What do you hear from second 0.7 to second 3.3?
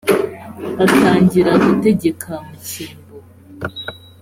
atangira gutegeka mu cyimbo